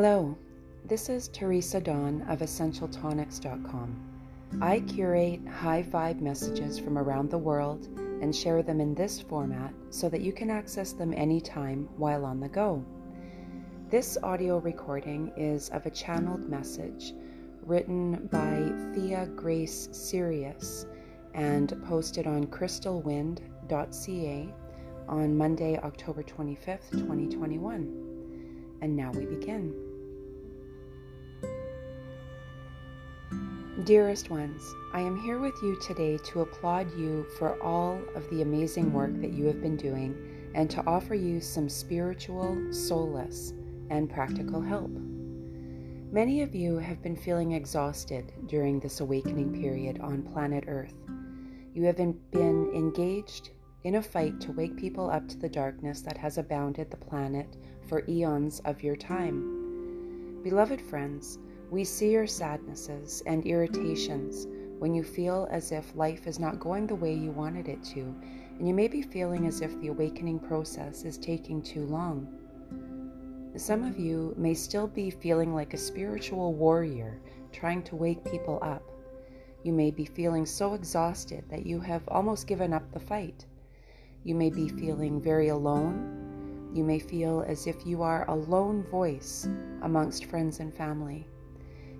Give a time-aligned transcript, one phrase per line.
[0.00, 0.38] Hello,
[0.84, 3.96] this is Teresa Dawn of EssentialTonics.com.
[4.62, 7.88] I curate high vibe messages from around the world
[8.22, 12.38] and share them in this format so that you can access them anytime while on
[12.38, 12.84] the go.
[13.90, 17.12] This audio recording is of a channeled message
[17.64, 20.86] written by Thea Grace Sirius
[21.34, 24.54] and posted on crystalwind.ca
[25.08, 28.04] on Monday, October 25th, 2021.
[28.80, 29.87] And now we begin.
[33.84, 38.42] Dearest ones, I am here with you today to applaud you for all of the
[38.42, 43.52] amazing work that you have been doing and to offer you some spiritual solace
[43.88, 44.90] and practical help.
[46.10, 50.94] Many of you have been feeling exhausted during this awakening period on planet Earth.
[51.72, 53.50] You have been engaged
[53.84, 57.56] in a fight to wake people up to the darkness that has abounded the planet
[57.88, 60.40] for eons of your time.
[60.42, 61.38] Beloved friends,
[61.70, 64.46] we see your sadnesses and irritations
[64.78, 68.00] when you feel as if life is not going the way you wanted it to,
[68.58, 72.28] and you may be feeling as if the awakening process is taking too long.
[73.56, 77.20] Some of you may still be feeling like a spiritual warrior
[77.52, 78.82] trying to wake people up.
[79.64, 83.44] You may be feeling so exhausted that you have almost given up the fight.
[84.24, 86.18] You may be feeling very alone
[86.72, 89.48] you may feel as if you are a lone voice
[89.82, 91.26] amongst friends and family.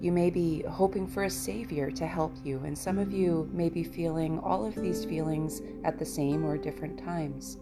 [0.00, 3.68] You may be hoping for a savior to help you, and some of you may
[3.68, 7.58] be feeling all of these feelings at the same or different times.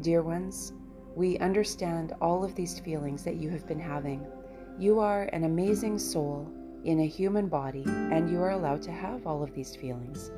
[0.00, 0.72] Dear ones,
[1.16, 4.24] we understand all of these feelings that you have been having.
[4.78, 6.50] You are an amazing soul
[6.84, 10.30] in a human body, and you are allowed to have all of these feelings.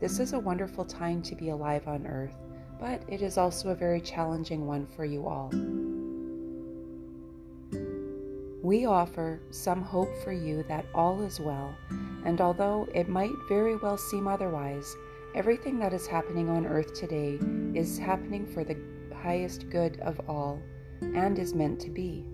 [0.00, 2.36] This is a wonderful time to be alive on earth
[2.78, 5.50] but it is also a very challenging one for you all.
[8.64, 11.72] We offer some hope for you that all is well,
[12.24, 14.96] and although it might very well seem otherwise,
[15.36, 17.38] everything that is happening on earth today
[17.74, 18.76] is happening for the
[19.14, 20.60] highest good of all
[21.00, 22.24] and is meant to be.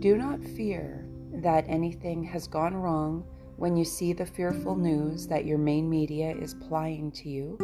[0.00, 3.24] Do not fear that anything has gone wrong
[3.56, 7.56] when you see the fearful news that your main media is plying to you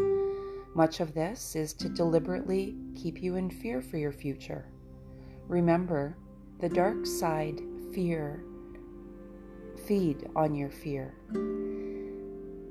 [0.77, 4.67] much of this is to deliberately keep you in fear for your future.
[5.49, 6.19] Remember,
[6.61, 7.61] the dark side
[7.93, 8.43] fear
[9.87, 11.15] feed on your fear.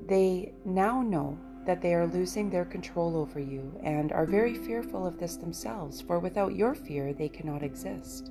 [0.06, 5.06] They now know that they are losing their control over you and are very fearful
[5.06, 8.30] of this themselves, for without your fear, they cannot exist.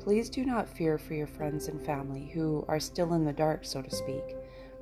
[0.00, 3.64] Please do not fear for your friends and family who are still in the dark,
[3.64, 4.36] so to speak.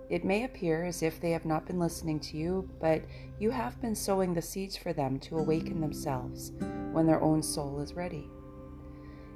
[0.09, 3.03] It may appear as if they have not been listening to you, but
[3.39, 6.53] you have been sowing the seeds for them to awaken themselves
[6.93, 8.29] when their own soul is ready.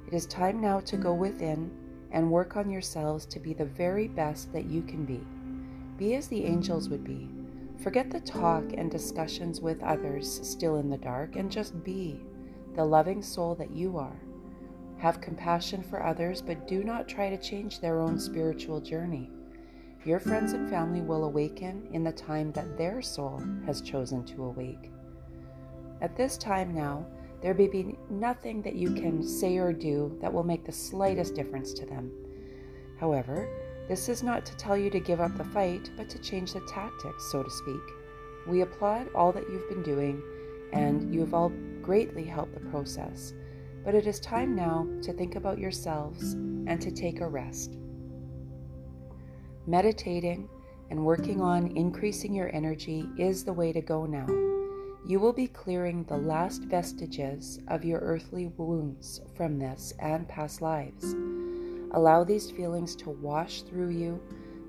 [0.07, 1.71] It is time now to go within
[2.11, 5.21] and work on yourselves to be the very best that you can be.
[5.97, 7.29] Be as the angels would be.
[7.81, 12.21] Forget the talk and discussions with others still in the dark and just be
[12.75, 14.19] the loving soul that you are.
[14.97, 19.29] Have compassion for others, but do not try to change their own spiritual journey.
[20.05, 24.43] Your friends and family will awaken in the time that their soul has chosen to
[24.43, 24.91] awake.
[26.01, 27.05] At this time now,
[27.45, 31.35] there may be nothing that you can say or do that will make the slightest
[31.35, 32.11] difference to them.
[32.99, 33.47] However,
[33.87, 36.61] this is not to tell you to give up the fight, but to change the
[36.61, 37.83] tactics, so to speak.
[38.47, 40.23] We applaud all that you've been doing,
[40.73, 41.53] and you have all
[41.83, 43.35] greatly helped the process.
[43.83, 47.77] But it is time now to think about yourselves and to take a rest
[49.67, 50.49] meditating,
[50.89, 54.54] and working on increasing your energy is the way to go now.
[55.07, 60.63] You will be clearing the last vestiges of your earthly wounds from this and past
[60.63, 61.13] lives.
[61.91, 64.19] Allow these feelings to wash through you,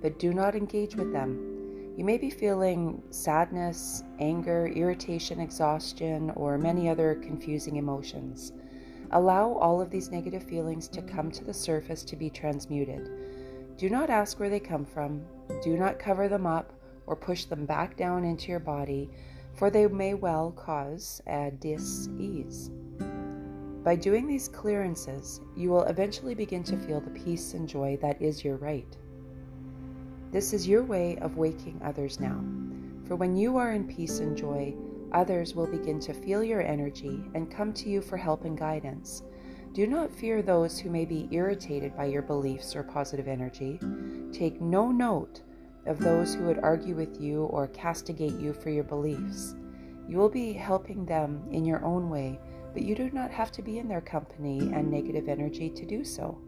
[0.03, 1.95] but do not engage with them.
[1.97, 8.53] You may be feeling sadness, anger, irritation, exhaustion, or many other confusing emotions.
[9.13, 13.09] Allow all of these negative feelings to come to the surface to be transmuted.
[13.79, 15.25] Do not ask where they come from.
[15.63, 16.75] Do not cover them up
[17.07, 19.09] or push them back down into your body,
[19.57, 22.71] for they may well cause a dis-ease.
[23.83, 28.21] By doing these clearances, you will eventually begin to feel the peace and joy that
[28.21, 28.97] is your right.
[30.33, 32.45] This is your way of waking others now.
[33.07, 34.75] For when you are in peace and joy,
[35.13, 39.23] others will begin to feel your energy and come to you for help and guidance.
[39.73, 43.79] Do not fear those who may be irritated by your beliefs or positive energy.
[44.33, 45.43] Take no note
[45.87, 49.55] of those who would argue with you or castigate you for your beliefs.
[50.09, 52.39] You will be helping them in your own way,
[52.73, 56.05] but you do not have to be in their company and negative energy to do
[56.05, 56.39] so.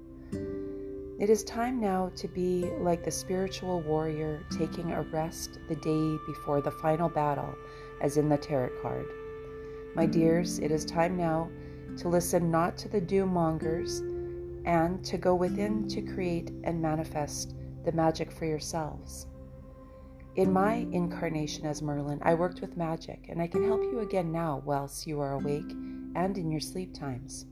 [1.19, 6.17] It is time now to be like the spiritual warrior taking a rest the day
[6.27, 7.55] before the final battle,
[8.01, 9.07] as in the tarot card.
[9.97, 11.51] My dears, it is time now
[11.97, 14.01] to listen not to the doom mongers
[14.65, 17.55] and to go within to create and manifest
[17.85, 19.28] the magic for yourselves.
[20.37, 24.31] In my incarnation as Merlin, I worked with magic, and I can help you again
[24.31, 25.71] now whilst you are awake
[26.15, 27.47] and in your sleep times.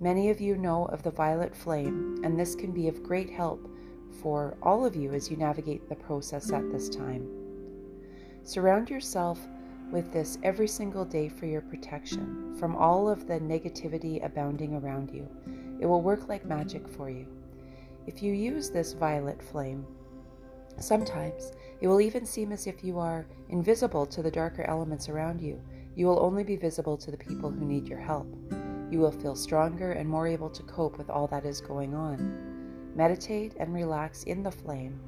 [0.00, 3.68] Many of you know of the violet flame, and this can be of great help
[4.20, 7.28] for all of you as you navigate the process at this time.
[8.42, 9.38] Surround yourself
[9.90, 15.10] with this every single day for your protection from all of the negativity abounding around
[15.10, 15.28] you.
[15.80, 17.26] It will work like magic for you.
[18.06, 19.86] If you use this violet flame,
[20.78, 25.40] sometimes it will even seem as if you are invisible to the darker elements around
[25.40, 25.60] you.
[25.96, 28.26] You will only be visible to the people who need your help.
[28.90, 32.92] You will feel stronger and more able to cope with all that is going on.
[32.94, 35.00] Meditate and relax in the flame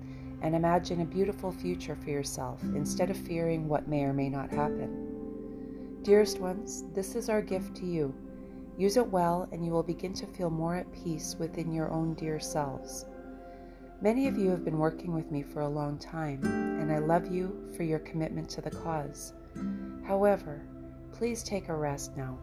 [0.43, 4.51] and imagine a beautiful future for yourself instead of fearing what may or may not
[4.51, 6.01] happen.
[6.03, 8.15] Dearest ones, this is our gift to you.
[8.79, 12.15] Use it well, and you will begin to feel more at peace within your own
[12.15, 13.07] dear selves.
[14.03, 17.33] Many of you have been working with me for a long time, and I love
[17.33, 19.33] you for your commitment to the cause.
[20.07, 20.61] However,
[21.13, 22.39] please take a rest now.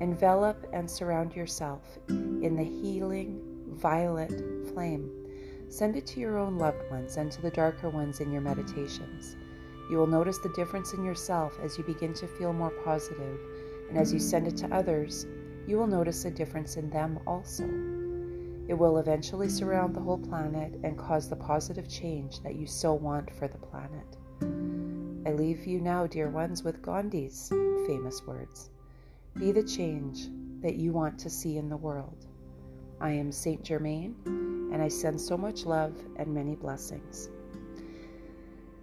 [0.00, 3.40] Envelop and surround yourself in the healing
[3.72, 4.32] violet
[4.72, 5.10] flame.
[5.68, 9.36] Send it to your own loved ones and to the darker ones in your meditations.
[9.90, 13.40] You will notice the difference in yourself as you begin to feel more positive,
[13.88, 15.26] and as you send it to others,
[15.66, 17.68] you will notice a difference in them also.
[18.68, 22.94] It will eventually surround the whole planet and cause the positive change that you so
[22.94, 24.16] want for the planet.
[25.26, 27.48] I leave you now, dear ones, with Gandhi's
[27.86, 28.70] famous words
[29.34, 30.28] Be the change
[30.60, 32.26] that you want to see in the world.
[33.00, 34.14] I am Saint Germain,
[34.72, 37.28] and I send so much love and many blessings.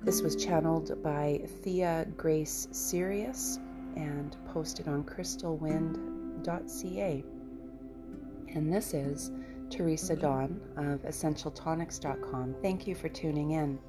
[0.01, 3.57] This was channeled by Thea Grace Sirius
[3.95, 7.23] and posted on crystalwind.ca.
[8.55, 9.31] And this is
[9.69, 12.56] Teresa Dawn of EssentialTonics.com.
[12.62, 13.80] Thank you for tuning in.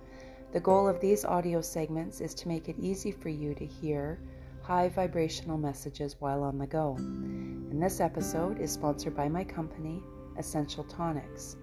[0.52, 4.18] The goal of these audio segments is to make it easy for you to hear
[4.62, 6.96] high vibrational messages while on the go.
[6.98, 10.02] And this episode is sponsored by my company,
[10.36, 11.56] Essential Tonics.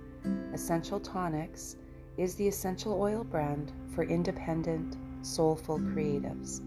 [0.54, 1.76] Essential Tonics
[2.18, 6.62] is the essential oil brand for independent, soulful creatives.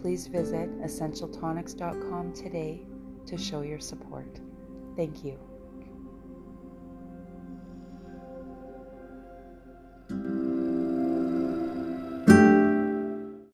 [0.00, 2.86] Please visit EssentialTonics.com today
[3.26, 4.40] to show your support.
[4.96, 5.47] Thank you.